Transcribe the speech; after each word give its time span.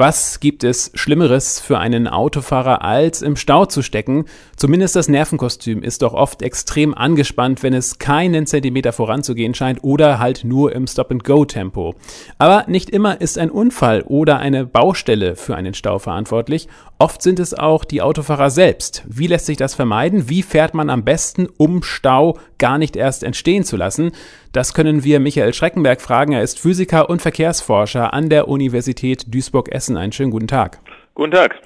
Was 0.00 0.38
gibt 0.38 0.62
es 0.62 0.92
Schlimmeres 0.94 1.58
für 1.58 1.80
einen 1.80 2.06
Autofahrer, 2.06 2.82
als 2.82 3.20
im 3.20 3.34
Stau 3.34 3.66
zu 3.66 3.82
stecken? 3.82 4.26
Zumindest 4.54 4.94
das 4.94 5.08
Nervenkostüm 5.08 5.82
ist 5.82 6.02
doch 6.02 6.14
oft 6.14 6.40
extrem 6.40 6.94
angespannt, 6.94 7.64
wenn 7.64 7.74
es 7.74 7.98
keinen 7.98 8.46
Zentimeter 8.46 8.92
voranzugehen 8.92 9.54
scheint 9.54 9.82
oder 9.82 10.20
halt 10.20 10.44
nur 10.44 10.72
im 10.72 10.86
Stop-and-Go-Tempo. 10.86 11.96
Aber 12.38 12.64
nicht 12.68 12.90
immer 12.90 13.20
ist 13.20 13.38
ein 13.38 13.50
Unfall 13.50 14.02
oder 14.02 14.38
eine 14.38 14.66
Baustelle 14.66 15.34
für 15.34 15.56
einen 15.56 15.74
Stau 15.74 15.98
verantwortlich. 15.98 16.68
Oft 17.00 17.20
sind 17.20 17.40
es 17.40 17.54
auch 17.54 17.84
die 17.84 18.02
Autofahrer 18.02 18.50
selbst. 18.50 19.02
Wie 19.08 19.26
lässt 19.26 19.46
sich 19.46 19.56
das 19.56 19.74
vermeiden? 19.74 20.28
Wie 20.28 20.42
fährt 20.42 20.74
man 20.74 20.90
am 20.90 21.04
besten, 21.04 21.48
um 21.56 21.82
Stau 21.82 22.38
gar 22.58 22.78
nicht 22.78 22.96
erst 22.96 23.24
entstehen 23.24 23.64
zu 23.64 23.76
lassen? 23.76 24.12
Das 24.52 24.74
können 24.74 25.04
wir 25.04 25.20
Michael 25.20 25.54
Schreckenberg 25.54 26.00
fragen. 26.00 26.32
Er 26.32 26.42
ist 26.42 26.58
Physiker 26.58 27.08
und 27.08 27.22
Verkehrsforscher 27.22 28.12
an 28.12 28.28
der 28.28 28.48
Universität 28.48 29.32
Duisburg-Essen. 29.32 29.87
Einen 29.96 30.12
schönen 30.12 30.30
guten 30.30 30.48
Tag. 30.48 30.80
Guten 31.14 31.32
Tag. 31.32 31.60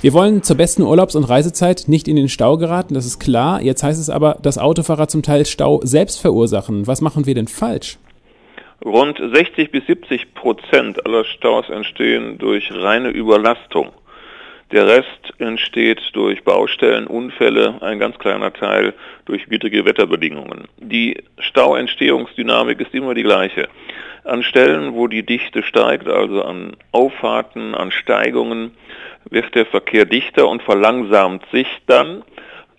Wir 0.00 0.12
wollen 0.12 0.42
zur 0.42 0.56
besten 0.56 0.82
Urlaubs- 0.82 1.16
und 1.16 1.24
Reisezeit 1.24 1.84
nicht 1.86 2.08
in 2.08 2.16
den 2.16 2.28
Stau 2.28 2.58
geraten, 2.58 2.94
das 2.94 3.06
ist 3.06 3.18
klar. 3.18 3.62
Jetzt 3.62 3.82
heißt 3.82 3.98
es 3.98 4.10
aber, 4.10 4.38
dass 4.42 4.58
Autofahrer 4.58 5.08
zum 5.08 5.22
Teil 5.22 5.46
Stau 5.46 5.80
selbst 5.82 6.20
verursachen. 6.20 6.86
Was 6.86 7.00
machen 7.00 7.24
wir 7.24 7.34
denn 7.34 7.48
falsch? 7.48 7.96
Rund 8.84 9.18
60 9.18 9.70
bis 9.70 9.86
70 9.86 10.34
Prozent 10.34 11.06
aller 11.06 11.24
Staus 11.24 11.70
entstehen 11.70 12.36
durch 12.36 12.70
reine 12.70 13.08
Überlastung. 13.08 13.92
Der 14.72 14.86
Rest 14.86 15.32
entsteht 15.38 16.00
durch 16.14 16.42
Baustellen, 16.42 17.06
Unfälle, 17.06 17.80
ein 17.80 17.98
ganz 17.98 18.18
kleiner 18.18 18.52
Teil 18.52 18.92
durch 19.24 19.48
widrige 19.48 19.84
Wetterbedingungen. 19.84 20.64
Die 20.78 21.16
Stauentstehungsdynamik 21.38 22.80
ist 22.80 22.92
immer 22.92 23.14
die 23.14 23.22
gleiche. 23.22 23.68
An 24.24 24.42
Stellen, 24.42 24.94
wo 24.94 25.06
die 25.06 25.24
Dichte 25.24 25.62
steigt, 25.62 26.08
also 26.08 26.42
an 26.42 26.76
Auffahrten, 26.92 27.74
an 27.74 27.90
Steigungen, 27.90 28.72
wird 29.28 29.54
der 29.54 29.66
Verkehr 29.66 30.06
dichter 30.06 30.48
und 30.48 30.62
verlangsamt 30.62 31.44
sich 31.52 31.68
dann 31.86 32.24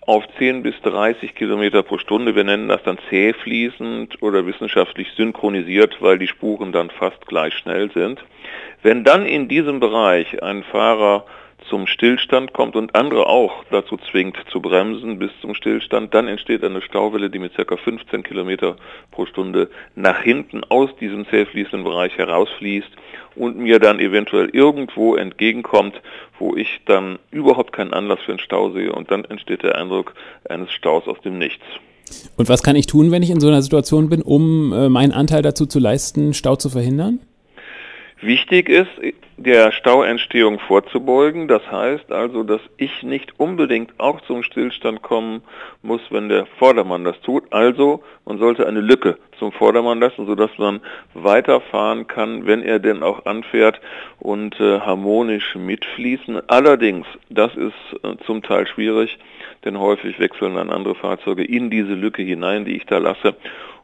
auf 0.00 0.24
10 0.38 0.62
bis 0.62 0.74
30 0.82 1.34
Kilometer 1.34 1.82
pro 1.82 1.98
Stunde. 1.98 2.34
Wir 2.34 2.44
nennen 2.44 2.68
das 2.68 2.82
dann 2.84 2.98
zähfließend 3.10 4.22
oder 4.22 4.46
wissenschaftlich 4.46 5.08
synchronisiert, 5.16 5.96
weil 6.00 6.18
die 6.18 6.28
Spuren 6.28 6.72
dann 6.72 6.90
fast 6.90 7.26
gleich 7.26 7.54
schnell 7.54 7.90
sind. 7.92 8.24
Wenn 8.82 9.04
dann 9.04 9.26
in 9.26 9.48
diesem 9.48 9.80
Bereich 9.80 10.42
ein 10.42 10.64
Fahrer 10.64 11.26
zum 11.68 11.86
Stillstand 11.86 12.52
kommt 12.52 12.76
und 12.76 12.94
andere 12.94 13.26
auch 13.26 13.64
dazu 13.70 13.96
zwingt 13.96 14.36
zu 14.50 14.60
bremsen 14.60 15.18
bis 15.18 15.30
zum 15.40 15.54
Stillstand, 15.54 16.14
dann 16.14 16.28
entsteht 16.28 16.62
eine 16.62 16.82
Stauwelle, 16.82 17.30
die 17.30 17.38
mit 17.38 17.54
ca. 17.54 17.76
15 17.76 18.22
Kilometer 18.22 18.76
pro 19.10 19.26
Stunde 19.26 19.70
nach 19.94 20.22
hinten 20.22 20.62
aus 20.64 20.90
diesem 21.00 21.26
zähfließenden 21.26 21.84
Bereich 21.84 22.16
herausfließt 22.16 22.90
und 23.34 23.58
mir 23.58 23.78
dann 23.78 24.00
eventuell 24.00 24.48
irgendwo 24.50 25.16
entgegenkommt, 25.16 26.00
wo 26.38 26.54
ich 26.54 26.80
dann 26.86 27.18
überhaupt 27.30 27.72
keinen 27.72 27.92
Anlass 27.92 28.20
für 28.20 28.32
einen 28.32 28.38
Stau 28.38 28.70
sehe 28.70 28.92
und 28.92 29.10
dann 29.10 29.24
entsteht 29.24 29.62
der 29.62 29.76
Eindruck 29.76 30.14
eines 30.48 30.70
Staus 30.72 31.06
aus 31.08 31.20
dem 31.22 31.38
Nichts. 31.38 31.64
Und 32.36 32.48
was 32.48 32.62
kann 32.62 32.76
ich 32.76 32.86
tun, 32.86 33.10
wenn 33.10 33.22
ich 33.22 33.30
in 33.30 33.40
so 33.40 33.48
einer 33.48 33.62
Situation 33.62 34.08
bin, 34.08 34.22
um 34.22 34.72
äh, 34.72 34.88
meinen 34.88 35.12
Anteil 35.12 35.42
dazu 35.42 35.66
zu 35.66 35.80
leisten, 35.80 36.34
Stau 36.34 36.56
zu 36.56 36.70
verhindern? 36.70 37.20
Wichtig 38.20 38.68
ist, 38.68 38.90
der 39.36 39.70
Stauentstehung 39.72 40.58
vorzubeugen. 40.58 41.48
Das 41.48 41.70
heißt 41.70 42.10
also, 42.10 42.42
dass 42.42 42.60
ich 42.76 43.02
nicht 43.02 43.38
unbedingt 43.38 43.92
auch 43.98 44.20
zum 44.22 44.42
Stillstand 44.42 45.02
kommen 45.02 45.42
muss, 45.82 46.00
wenn 46.10 46.28
der 46.28 46.46
Vordermann 46.58 47.04
das 47.04 47.20
tut. 47.20 47.44
Also, 47.52 48.02
man 48.24 48.38
sollte 48.38 48.66
eine 48.66 48.80
Lücke 48.80 49.18
zum 49.38 49.52
Vordermann 49.52 50.00
lassen, 50.00 50.26
sodass 50.26 50.50
man 50.58 50.80
weiterfahren 51.14 52.06
kann, 52.06 52.46
wenn 52.46 52.62
er 52.62 52.78
denn 52.78 53.02
auch 53.02 53.26
anfährt 53.26 53.80
und 54.18 54.58
äh, 54.60 54.80
harmonisch 54.80 55.54
mitfließen. 55.54 56.48
Allerdings, 56.48 57.06
das 57.28 57.54
ist 57.56 57.74
äh, 58.02 58.16
zum 58.24 58.42
Teil 58.42 58.66
schwierig, 58.66 59.18
denn 59.64 59.78
häufig 59.78 60.18
wechseln 60.18 60.54
dann 60.54 60.70
andere 60.70 60.94
Fahrzeuge 60.94 61.44
in 61.44 61.70
diese 61.70 61.94
Lücke 61.94 62.22
hinein, 62.22 62.64
die 62.64 62.76
ich 62.76 62.86
da 62.86 62.98
lasse. 62.98 63.34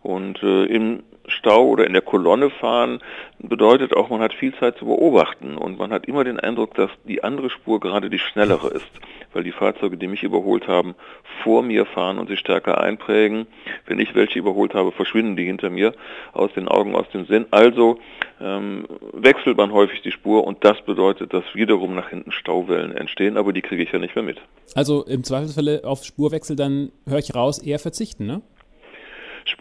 Und 0.03 0.43
äh, 0.43 0.65
im 0.65 1.03
Stau 1.29 1.67
oder 1.67 1.87
in 1.87 1.93
der 1.93 2.03
Kolonne 2.03 2.51
fahren 2.51 3.01
bedeutet 3.39 3.97
auch, 3.97 4.11
man 4.11 4.21
hat 4.21 4.35
viel 4.35 4.55
Zeit 4.55 4.77
zu 4.79 4.87
beobachten 4.87 5.42
und 5.43 5.79
man 5.79 5.93
hat 5.93 6.07
immer 6.07 6.25
den 6.25 6.41
Eindruck, 6.41 6.75
dass 6.75 6.91
die 7.05 7.23
andere 7.23 7.51
Spur 7.51 7.81
gerade 7.81 8.11
die 8.11 8.19
schnellere 8.19 8.69
ist, 8.69 8.91
weil 9.33 9.45
die 9.45 9.53
Fahrzeuge, 9.53 9.97
die 9.97 10.07
mich 10.07 10.23
überholt 10.23 10.69
haben, 10.69 10.95
vor 11.43 11.63
mir 11.63 11.87
fahren 11.87 12.19
und 12.19 12.29
sich 12.29 12.39
stärker 12.39 12.81
einprägen. 12.81 13.47
Wenn 13.87 13.99
ich 13.99 14.15
welche 14.15 14.39
überholt 14.39 14.75
habe, 14.75 14.93
verschwinden 14.93 15.37
die 15.37 15.45
hinter 15.45 15.71
mir 15.71 15.95
aus 16.33 16.53
den 16.55 16.69
Augen, 16.69 16.95
aus 16.95 17.09
dem 17.11 17.27
Sinn. 17.27 17.47
Also 17.51 17.99
ähm, 18.41 18.87
wechselt 19.13 19.57
man 19.57 19.73
häufig 19.73 20.03
die 20.03 20.13
Spur 20.13 20.45
und 20.45 20.65
das 20.65 20.81
bedeutet, 20.83 21.33
dass 21.33 21.45
wiederum 21.55 21.95
nach 21.95 22.09
hinten 22.11 22.33
Stauwellen 22.33 22.95
entstehen, 22.97 23.37
aber 23.37 23.53
die 23.53 23.63
kriege 23.63 23.83
ich 23.83 23.93
ja 23.93 23.99
nicht 23.99 24.15
mehr 24.15 24.25
mit. 24.25 24.41
Also 24.75 25.05
im 25.05 25.25
Zweifelsfalle 25.25 25.83
auf 25.85 26.05
Spurwechsel 26.05 26.57
dann 26.57 26.93
höre 27.07 27.19
ich 27.19 27.35
raus, 27.35 27.59
eher 27.59 27.79
verzichten, 27.79 28.27
ne? 28.27 28.43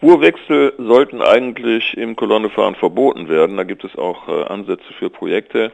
Spurwechsel 0.02 0.72
sollten 0.78 1.22
eigentlich 1.22 1.96
im 1.96 2.16
Kolonnefahren 2.16 2.74
verboten 2.74 3.28
werden. 3.28 3.56
Da 3.56 3.62
gibt 3.62 3.84
es 3.84 3.94
auch 3.94 4.26
äh, 4.26 4.46
Ansätze 4.46 4.92
für 4.98 5.10
Projekte. 5.10 5.70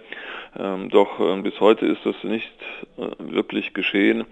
Ähm, 0.54 0.90
doch 0.90 1.18
äh, 1.18 1.40
bis 1.40 1.58
heute 1.60 1.86
ist 1.86 2.04
das 2.04 2.14
nicht 2.24 2.52
äh, 2.98 3.06
wirklich 3.18 3.72
geschehen. 3.72 4.26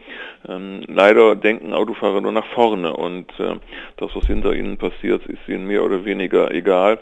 Ähm, 0.46 0.82
leider 0.86 1.34
denken 1.34 1.72
Autofahrer 1.72 2.20
nur 2.20 2.32
nach 2.32 2.44
vorne 2.48 2.92
und 2.94 3.30
äh, 3.40 3.54
das, 3.96 4.14
was 4.14 4.26
hinter 4.26 4.52
ihnen 4.54 4.76
passiert, 4.76 5.24
ist 5.24 5.48
ihnen 5.48 5.66
mehr 5.66 5.82
oder 5.82 6.04
weniger 6.04 6.50
egal. 6.50 6.98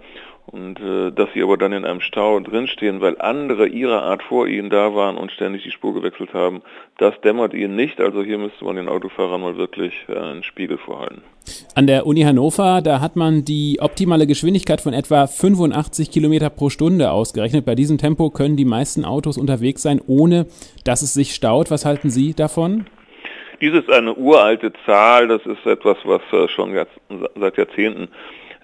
Und 0.47 0.79
äh, 0.79 1.11
dass 1.11 1.33
sie 1.33 1.43
aber 1.43 1.57
dann 1.57 1.73
in 1.73 1.87
einem 1.87 2.01
Stau 2.01 2.39
drinstehen, 2.39 3.01
weil 3.01 3.19
andere 3.19 3.67
ihrer 3.67 4.03
Art 4.03 4.23
vor 4.23 4.47
ihnen 4.47 4.69
da 4.69 4.95
waren 4.95 5.17
und 5.17 5.33
ständig 5.33 5.63
die 5.63 5.71
Spur 5.71 5.95
gewechselt 5.95 6.35
haben, 6.35 6.63
das 6.99 7.19
dämmert 7.23 7.55
ihnen 7.55 7.77
nicht. 7.77 7.99
Also 7.99 8.23
hier 8.23 8.37
müsste 8.37 8.65
man 8.65 8.77
den 8.77 8.89
Autofahrern 8.89 9.41
mal 9.41 9.57
wirklich 9.57 9.95
äh, 10.09 10.19
einen 10.19 10.43
Spiegel 10.43 10.77
vorhalten. 10.77 11.23
An 11.75 11.87
der 11.87 12.07
Uni 12.07 12.23
Hannover, 12.23 12.83
da 12.83 13.01
hat 13.01 13.17
man 13.17 13.45
die 13.45 13.79
optimale 13.81 14.27
Geschwindigkeit 14.27 14.81
von 14.81 14.93
etwa 14.93 15.27
85 15.27 16.11
Kilometer 16.11 16.51
pro 16.51 16.69
Stunde 16.69 17.11
ausgerechnet. 17.11 17.65
Bei 17.65 17.75
diesem 17.75 17.97
Tempo 17.97 18.31
können 18.31 18.57
die 18.57 18.65
meisten 18.65 19.05
Autos 19.05 19.39
unterwegs 19.39 19.83
sein, 19.83 20.01
ohne 20.07 20.47
dass 20.85 21.03
es 21.03 21.15
sich 21.15 21.35
staut. 21.35 21.71
Was 21.71 21.87
halten 21.87 22.11
Sie 22.11 22.35
davon? 22.35 22.87
Dies 23.61 23.73
ist 23.73 23.91
eine 23.91 24.15
uralte 24.15 24.73
Zahl. 24.85 25.29
Das 25.29 25.45
ist 25.47 25.65
etwas, 25.65 25.97
was 26.05 26.21
äh, 26.33 26.49
schon 26.49 26.75
seit 27.35 27.57
Jahrzehnten 27.57 28.09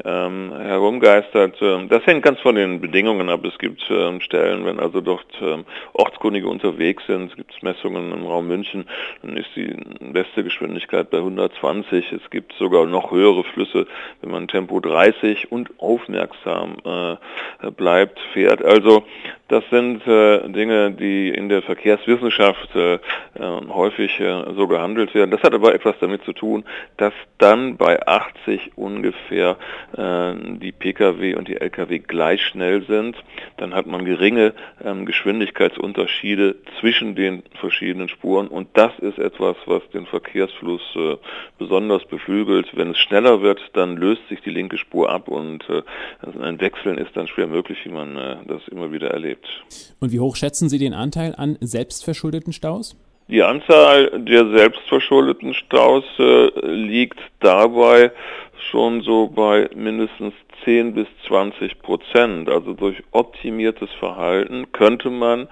ähm, 0.05 0.53
herumgeistert. 0.57 1.57
Ähm, 1.61 1.89
das 1.89 2.05
hängt 2.07 2.23
ganz 2.23 2.41
von 2.41 2.55
den 2.55 2.81
Bedingungen 2.81 3.29
ab. 3.29 3.45
Es 3.45 3.59
gibt 3.59 3.83
ähm, 3.91 4.21
Stellen, 4.21 4.65
wenn 4.65 4.81
also 4.81 5.01
dort 5.01 5.27
ähm, 5.41 5.65
Ortskundige 5.93 6.49
unterwegs 6.49 7.05
sind, 7.07 7.31
es 7.31 7.37
gibt 7.37 7.63
Messungen 7.63 8.13
im 8.13 8.27
Raum 8.27 8.49
München, 8.49 8.87
dann 9.23 9.37
ist 9.37 9.51
die 9.57 9.75
beste 10.13 10.45
Geschwindigkeit 10.45 11.11
bei 11.11 11.19
120. 11.19 12.13
Es 12.13 12.31
gibt 12.31 12.53
sogar 12.55 12.87
noch 12.87 13.11
höhere 13.11 13.45
Flüsse, 13.45 13.87
wenn 14.21 14.31
man 14.31 14.49
Tempo 14.49 14.81
30 14.81 15.53
und 15.53 15.71
aufmerksam 15.79 16.77
äh, 16.85 17.71
bleibt, 17.71 18.19
fährt. 18.33 18.65
Also 18.65 19.05
das 19.51 19.65
sind 19.71 20.07
äh, 20.07 20.49
Dinge, 20.49 20.93
die 20.93 21.29
in 21.29 21.49
der 21.49 21.63
Verkehrswissenschaft 21.63 22.75
äh, 22.77 23.01
ähm, 23.39 23.75
häufig 23.75 24.21
äh, 24.21 24.45
so 24.55 24.69
gehandelt 24.69 25.13
werden. 25.13 25.33
Das 25.33 25.43
hat 25.43 25.55
aber 25.55 25.75
etwas 25.75 25.97
damit 26.01 26.23
zu 26.25 26.33
tun, 26.33 26.65
dass 26.99 27.13
dann 27.39 27.77
bei 27.77 28.07
80 28.07 28.73
ungefähr 28.77 29.57
äh, 29.90 29.90
die 29.97 30.73
Pkw 30.73 31.35
und 31.35 31.49
die 31.49 31.61
Lkw 31.61 31.99
gleich 31.99 32.43
schnell 32.43 32.85
sind. 32.87 33.17
Dann 33.57 33.75
hat 33.75 33.87
man 33.87 34.05
geringe 34.05 34.55
ähm, 34.85 35.07
Geschwindigkeitsunterschiede 35.07 36.57
zwischen 36.79 37.15
den 37.15 37.43
verschiedenen 37.61 38.09
Spuren 38.09 38.49
und 38.49 38.69
das 38.75 38.93
ist 39.01 39.19
etwas, 39.19 39.57
was 39.67 39.83
den 39.93 40.07
Verkehrsfluss 40.07 40.83
äh, 40.95 41.17
besonders 41.59 42.05
beflügelt. 42.05 42.69
Wenn 42.77 42.91
es 42.91 42.99
schneller 42.99 43.43
wird, 43.43 43.61
dann 43.73 43.97
löst 43.97 44.27
sich 44.29 44.41
die 44.43 44.51
linke 44.51 44.79
Spur 44.79 45.11
ab 45.11 45.29
und 45.29 45.69
äh, 45.69 45.83
also 46.21 46.41
ein 46.41 46.61
Wechseln 46.61 46.99
ist 46.99 47.17
dann 47.17 47.27
schwer 47.27 47.47
möglich, 47.47 47.79
wie 47.85 47.91
man 47.91 48.17
äh, 48.17 48.37
das 48.47 48.67
immer 48.69 48.93
wieder 48.93 49.11
erlebt. 49.11 49.47
Und 50.01 50.13
wie 50.13 50.21
hoch 50.21 50.37
schätzen 50.37 50.69
Sie 50.69 50.79
den 50.79 50.95
Anteil 50.95 51.35
an 51.37 51.57
selbstverschuldeten 51.61 52.53
Staus? 52.53 52.97
Die 53.29 53.43
Anzahl 53.43 54.11
der 54.25 54.49
selbstverschuldeten 54.51 55.55
Staus 55.55 56.05
äh, 56.19 56.49
liegt 56.67 57.21
dabei 57.39 58.11
schon 58.63 59.03
so 59.03 59.29
bei 59.29 59.69
mindestens 59.75 60.35
10 60.65 60.95
bis 60.95 61.07
20 61.27 61.81
Prozent. 61.81 62.49
Also 62.49 62.75
durch 62.75 63.03
optimiertes 63.13 63.91
Verhalten 63.93 64.73
könnte 64.73 65.11
man 65.11 65.49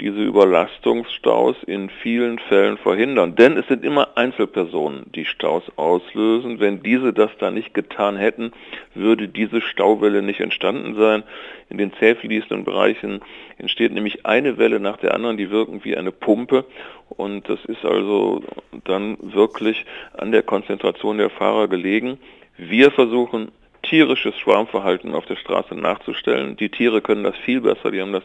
diese 0.00 0.22
Überlastungsstaus 0.22 1.56
in 1.66 1.88
vielen 1.88 2.38
Fällen 2.38 2.76
verhindern. 2.76 3.34
Denn 3.34 3.56
es 3.56 3.66
sind 3.66 3.84
immer 3.84 4.16
Einzelpersonen, 4.16 5.10
die 5.14 5.24
Staus 5.24 5.62
auslösen. 5.76 6.60
Wenn 6.60 6.82
diese 6.82 7.12
das 7.12 7.30
da 7.38 7.50
nicht 7.50 7.72
getan 7.72 8.16
hätten, 8.16 8.52
würde 8.94 9.28
diese 9.28 9.60
Stauwelle 9.60 10.22
nicht 10.22 10.40
entstanden 10.40 10.96
sein. 10.96 11.22
In 11.70 11.78
den 11.78 11.92
zäh 11.94 12.14
fließenden 12.14 12.64
Bereichen 12.64 13.20
entsteht 13.58 13.92
nämlich 13.92 14.26
eine 14.26 14.58
Welle 14.58 14.80
nach 14.80 14.98
der 14.98 15.14
anderen, 15.14 15.36
die 15.36 15.50
wirken 15.50 15.82
wie 15.84 15.96
eine 15.96 16.12
Pumpe. 16.12 16.64
Und 17.08 17.48
das 17.48 17.64
ist 17.64 17.84
also 17.84 18.42
dann 18.84 19.16
wirklich 19.20 19.86
an 20.16 20.32
der 20.32 20.42
Konzentration 20.42 21.18
der 21.18 21.30
Fahrer 21.30 21.68
gelegen. 21.68 22.18
Wir 22.58 22.90
versuchen 22.90 23.52
tierisches 23.82 24.36
Schwarmverhalten 24.38 25.14
auf 25.14 25.26
der 25.26 25.36
Straße 25.36 25.74
nachzustellen. 25.74 26.56
Die 26.56 26.70
Tiere 26.70 27.00
können 27.00 27.24
das 27.24 27.36
viel 27.36 27.60
besser, 27.60 27.90
die 27.90 28.00
haben 28.00 28.12
das 28.12 28.24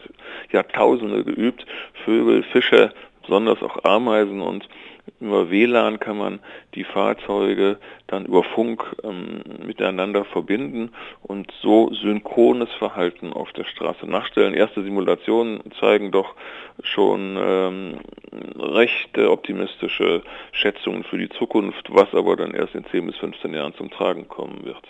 Jahrtausende 0.51 1.23
geübt. 1.23 1.65
Vögel, 2.05 2.43
Fische, 2.43 2.93
besonders 3.21 3.61
auch 3.61 3.83
Ameisen 3.83 4.41
und 4.41 4.67
über 5.19 5.49
WLAN 5.49 5.99
kann 5.99 6.17
man 6.17 6.39
die 6.75 6.83
Fahrzeuge 6.83 7.77
dann 8.07 8.25
über 8.25 8.43
Funk 8.43 8.83
ähm, 9.03 9.41
miteinander 9.65 10.25
verbinden 10.25 10.91
und 11.21 11.51
so 11.61 11.93
synchrones 11.93 12.71
Verhalten 12.73 13.33
auf 13.33 13.51
der 13.53 13.65
Straße 13.65 14.05
nachstellen. 14.05 14.53
Erste 14.53 14.83
Simulationen 14.83 15.61
zeigen 15.79 16.11
doch 16.11 16.35
schon 16.83 17.37
ähm, 17.39 17.99
recht 18.57 19.17
optimistische 19.17 20.23
Schätzungen 20.51 21.03
für 21.03 21.17
die 21.17 21.29
Zukunft, 21.29 21.87
was 21.91 22.13
aber 22.13 22.35
dann 22.35 22.53
erst 22.53 22.75
in 22.75 22.85
10 22.85 23.07
bis 23.07 23.17
15 23.17 23.53
Jahren 23.53 23.75
zum 23.75 23.91
Tragen 23.91 24.27
kommen 24.27 24.65
wird. 24.65 24.83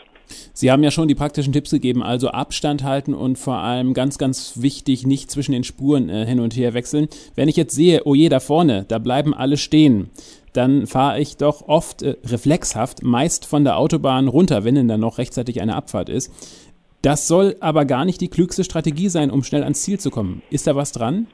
Sie 0.53 0.71
haben 0.71 0.83
ja 0.83 0.91
schon 0.91 1.07
die 1.07 1.15
praktischen 1.15 1.53
Tipps 1.53 1.71
gegeben, 1.71 2.03
also 2.03 2.29
Abstand 2.29 2.83
halten 2.83 3.13
und 3.13 3.37
vor 3.37 3.57
allem 3.57 3.93
ganz, 3.93 4.17
ganz 4.17 4.53
wichtig, 4.55 5.05
nicht 5.05 5.31
zwischen 5.31 5.51
den 5.51 5.63
Spuren 5.63 6.09
äh, 6.09 6.25
hin 6.25 6.39
und 6.39 6.55
her 6.55 6.73
wechseln. 6.73 7.07
Wenn 7.35 7.49
ich 7.49 7.55
jetzt 7.55 7.75
sehe, 7.75 8.01
oh 8.05 8.15
je, 8.15 8.29
da 8.29 8.39
vorne, 8.39 8.85
da 8.87 8.99
bleiben 8.99 9.33
alle 9.33 9.57
stehen, 9.57 10.09
dann 10.53 10.87
fahre 10.87 11.19
ich 11.19 11.37
doch 11.37 11.67
oft 11.67 12.01
äh, 12.01 12.15
reflexhaft 12.25 13.03
meist 13.03 13.45
von 13.45 13.63
der 13.63 13.77
Autobahn 13.77 14.27
runter, 14.27 14.63
wenn 14.63 14.75
denn 14.75 14.87
dann 14.87 14.99
noch 14.99 15.17
rechtzeitig 15.17 15.61
eine 15.61 15.75
Abfahrt 15.75 16.09
ist. 16.09 16.31
Das 17.01 17.27
soll 17.27 17.55
aber 17.61 17.85
gar 17.85 18.05
nicht 18.05 18.21
die 18.21 18.27
klügste 18.27 18.63
Strategie 18.63 19.09
sein, 19.09 19.31
um 19.31 19.43
schnell 19.43 19.63
ans 19.63 19.81
Ziel 19.81 19.99
zu 19.99 20.11
kommen. 20.11 20.43
Ist 20.51 20.67
da 20.67 20.75
was 20.75 20.91
dran? 20.91 21.27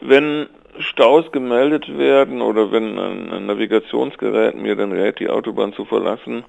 Wenn 0.00 0.46
Staus 0.78 1.30
gemeldet 1.32 1.96
werden 1.96 2.42
oder 2.42 2.72
wenn 2.72 2.98
ein, 2.98 3.46
Navigationsgerät 3.46 4.56
mir 4.56 4.76
dann 4.76 4.92
rät, 4.92 5.20
die 5.20 5.28
Autobahn 5.28 5.72
zu 5.72 5.84
verlassen, 5.84 6.44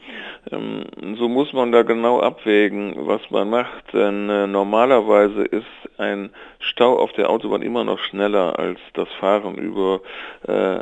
ähm, 0.51 0.83
so 1.17 1.27
muss 1.27 1.53
man 1.53 1.71
da 1.71 1.83
genau 1.83 2.19
abwägen, 2.19 2.95
was 3.07 3.21
man 3.29 3.49
macht. 3.49 3.93
Denn 3.93 4.29
äh, 4.29 4.47
normalerweise 4.47 5.43
ist 5.43 5.65
ein 5.97 6.31
Stau 6.59 6.97
auf 6.97 7.13
der 7.13 7.29
Autobahn 7.29 7.61
immer 7.61 7.83
noch 7.83 7.99
schneller 7.99 8.57
als 8.57 8.79
das 8.93 9.07
Fahren 9.19 9.55
über 9.55 10.01
äh, 10.47 10.77
äh, 10.77 10.81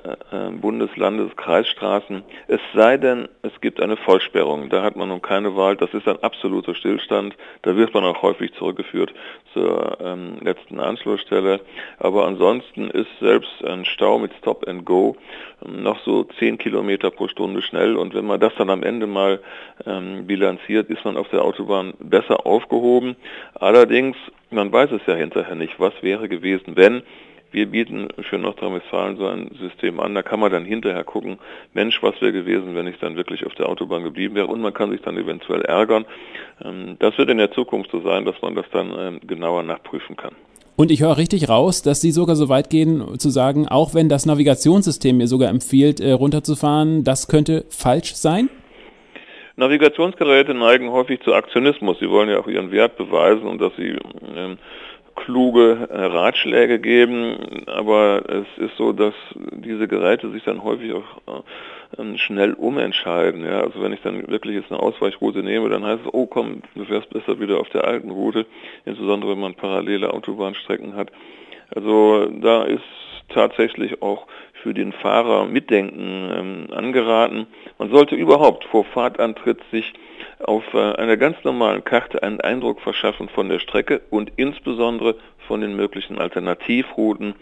Bundes-, 0.51 0.95
Landes-, 0.95 1.35
Kreisstraßen. 1.35 2.23
Es 2.47 2.61
sei 2.73 2.97
denn, 2.97 3.27
es 3.41 3.59
gibt 3.61 3.81
eine 3.81 3.97
Vollsperrung. 3.97 4.69
Da 4.69 4.81
hat 4.81 4.95
man 4.95 5.09
nun 5.09 5.21
keine 5.21 5.55
Wahl. 5.55 5.75
Das 5.75 5.93
ist 5.93 6.07
ein 6.07 6.21
absoluter 6.23 6.75
Stillstand. 6.75 7.35
Da 7.63 7.75
wird 7.75 7.93
man 7.93 8.03
auch 8.05 8.21
häufig 8.21 8.53
zurückgeführt 8.53 9.13
zur 9.53 9.97
ähm, 10.01 10.37
letzten 10.41 10.79
Anschlussstelle. 10.79 11.59
Aber 11.99 12.25
ansonsten 12.25 12.89
ist 12.89 13.09
selbst 13.33 13.65
ein 13.65 13.83
Stau 13.85 14.19
mit 14.19 14.31
Stop 14.37 14.67
and 14.67 14.85
Go 14.85 15.15
ähm, 15.65 15.81
noch 15.81 15.99
so 16.05 16.23
10 16.23 16.59
Kilometer 16.59 17.09
pro 17.09 17.27
Stunde 17.27 17.61
schnell. 17.63 17.95
Und 17.95 18.13
wenn 18.13 18.25
man 18.25 18.39
das 18.39 18.53
dann 18.57 18.69
am 18.69 18.83
Ende 18.83 19.07
mal 19.07 19.39
ähm, 19.87 20.27
bilanziert, 20.27 20.89
ist 20.89 21.03
man 21.03 21.17
auf 21.17 21.29
der 21.29 21.43
Autobahn 21.43 21.93
besser 21.99 22.45
aufgehoben. 22.45 23.15
Allerdings, 23.55 24.15
man 24.51 24.71
weiß 24.71 24.91
es 24.91 25.01
ja 25.07 25.15
hinterher 25.15 25.55
nicht, 25.55 25.79
was 25.79 25.93
wäre 26.01 26.29
gewesen, 26.29 26.75
wenn. 26.75 27.01
Wir 27.51 27.67
bieten 27.67 28.07
für 28.29 28.39
Nordrhein-Westfalen 28.39 29.17
so 29.17 29.27
ein 29.27 29.51
System 29.59 29.99
an, 29.99 30.15
da 30.15 30.23
kann 30.23 30.39
man 30.39 30.51
dann 30.51 30.65
hinterher 30.65 31.03
gucken, 31.03 31.37
Mensch, 31.75 32.01
was 32.01 32.19
wäre 32.19 32.33
gewesen, 32.33 32.73
wenn 32.73 32.87
ich 32.87 32.97
dann 32.97 33.15
wirklich 33.15 33.45
auf 33.45 33.53
der 33.53 33.69
Autobahn 33.69 34.03
geblieben 34.03 34.33
wäre 34.33 34.47
und 34.47 34.59
man 34.59 34.73
kann 34.73 34.89
sich 34.89 35.01
dann 35.01 35.17
eventuell 35.17 35.61
ärgern. 35.61 36.05
Ähm, 36.63 36.97
das 36.97 37.15
wird 37.19 37.29
in 37.29 37.37
der 37.37 37.51
Zukunft 37.51 37.91
so 37.91 38.01
sein, 38.01 38.25
dass 38.25 38.41
man 38.41 38.55
das 38.55 38.65
dann 38.71 38.91
ähm, 38.97 39.19
genauer 39.27 39.61
nachprüfen 39.61 40.15
kann. 40.15 40.33
Und 40.75 40.89
ich 40.89 41.01
höre 41.01 41.17
richtig 41.17 41.49
raus, 41.49 41.83
dass 41.83 42.01
Sie 42.01 42.11
sogar 42.11 42.35
so 42.35 42.49
weit 42.49 42.69
gehen, 42.69 43.19
zu 43.19 43.29
sagen, 43.29 43.67
auch 43.67 43.93
wenn 43.93 44.09
das 44.09 44.25
Navigationssystem 44.25 45.17
mir 45.17 45.27
sogar 45.27 45.49
empfiehlt, 45.49 45.99
äh, 45.99 46.11
runterzufahren, 46.11 47.03
das 47.03 47.27
könnte 47.27 47.65
falsch 47.69 48.15
sein? 48.15 48.49
Navigationsgeräte 49.55 50.55
neigen 50.55 50.91
häufig 50.91 51.21
zu 51.21 51.35
Aktionismus. 51.35 51.99
Sie 51.99 52.09
wollen 52.09 52.29
ja 52.29 52.39
auch 52.39 52.47
ihren 52.47 52.71
Wert 52.71 52.97
beweisen 52.97 53.43
und 53.43 53.61
dass 53.61 53.71
sie 53.77 53.95
ähm, 54.35 54.57
kluge 55.15 55.87
äh, 55.89 56.05
Ratschläge 56.05 56.79
geben, 56.79 57.63
aber 57.67 58.23
es 58.29 58.63
ist 58.63 58.77
so, 58.77 58.93
dass 58.93 59.13
diese 59.35 59.87
Geräte 59.87 60.31
sich 60.31 60.43
dann 60.43 60.63
häufig 60.63 60.93
auch 60.93 61.43
äh, 61.97 62.17
schnell 62.17 62.53
umentscheiden. 62.53 63.45
Ja? 63.45 63.61
Also 63.61 63.81
wenn 63.81 63.93
ich 63.93 64.01
dann 64.01 64.27
wirklich 64.27 64.55
jetzt 64.55 64.71
eine 64.71 64.81
Ausweichroute 64.81 65.43
nehme, 65.43 65.69
dann 65.69 65.85
heißt 65.85 66.01
es, 66.05 66.13
oh 66.13 66.25
komm, 66.25 66.61
du 66.75 66.85
fährst 66.85 67.09
besser 67.09 67.39
wieder 67.39 67.59
auf 67.59 67.69
der 67.69 67.85
alten 67.85 68.11
Route, 68.11 68.45
insbesondere 68.85 69.31
wenn 69.31 69.39
man 69.39 69.55
parallele 69.55 70.13
Autobahnstrecken 70.13 70.95
hat. 70.95 71.11
Also 71.75 72.27
da 72.41 72.63
ist 72.63 72.83
tatsächlich 73.29 74.01
auch 74.01 74.27
für 74.63 74.73
den 74.73 74.93
Fahrer 74.93 75.45
Mitdenken 75.45 76.31
ähm, 76.33 76.67
angeraten. 76.73 77.47
Man 77.77 77.91
sollte 77.91 78.15
überhaupt 78.15 78.63
vor 78.63 78.85
Fahrtantritt 78.85 79.59
sich 79.71 79.93
auf 80.39 80.63
äh, 80.73 80.93
einer 80.95 81.17
ganz 81.17 81.37
normalen 81.43 81.83
Karte 81.83 82.23
einen 82.23 82.39
Eindruck 82.39 82.79
verschaffen 82.79 83.27
von 83.27 83.49
der 83.49 83.59
Strecke 83.59 84.01
und 84.09 84.31
insbesondere 84.37 85.15
von 85.47 85.59
den 85.59 85.75
möglichen 85.75 86.17
Alternativrouten. 86.17 87.35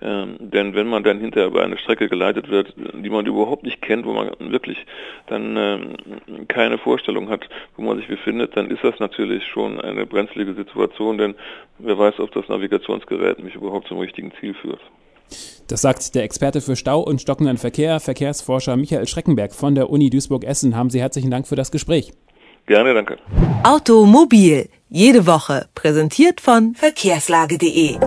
Ähm, 0.00 0.36
denn 0.38 0.74
wenn 0.76 0.86
man 0.86 1.02
dann 1.02 1.18
hinterher 1.18 1.48
über 1.48 1.64
eine 1.64 1.78
Strecke 1.78 2.08
geleitet 2.08 2.48
wird, 2.48 2.72
die 2.76 3.10
man 3.10 3.26
überhaupt 3.26 3.64
nicht 3.64 3.82
kennt, 3.82 4.06
wo 4.06 4.12
man 4.12 4.30
wirklich 4.38 4.86
dann 5.26 5.56
ähm, 5.56 6.46
keine 6.46 6.78
Vorstellung 6.78 7.28
hat, 7.28 7.48
wo 7.76 7.82
man 7.82 7.96
sich 7.96 8.06
befindet, 8.06 8.56
dann 8.56 8.70
ist 8.70 8.84
das 8.84 9.00
natürlich 9.00 9.44
schon 9.46 9.80
eine 9.80 10.06
brenzlige 10.06 10.54
Situation, 10.54 11.18
denn 11.18 11.34
wer 11.78 11.98
weiß, 11.98 12.20
ob 12.20 12.30
das 12.30 12.48
Navigationsgerät 12.48 13.42
mich 13.42 13.56
überhaupt 13.56 13.88
zum 13.88 13.98
richtigen 13.98 14.32
Ziel 14.38 14.54
führt. 14.54 14.80
Das 15.66 15.82
sagt 15.82 16.14
der 16.14 16.22
Experte 16.22 16.60
für 16.60 16.76
Stau 16.76 17.00
und 17.00 17.20
stockenden 17.20 17.58
Verkehr, 17.58 18.00
Verkehrsforscher 18.00 18.76
Michael 18.76 19.06
Schreckenberg 19.06 19.54
von 19.54 19.74
der 19.74 19.90
Uni 19.90 20.10
Duisburg-Essen. 20.10 20.74
Haben 20.74 20.90
Sie 20.90 21.00
herzlichen 21.00 21.30
Dank 21.30 21.46
für 21.46 21.56
das 21.56 21.70
Gespräch. 21.70 22.12
Gerne, 22.66 22.94
danke. 22.94 23.16
Automobil, 23.64 24.68
jede 24.88 25.26
Woche, 25.26 25.68
präsentiert 25.74 26.40
von 26.40 26.74
verkehrslage.de. 26.74 27.98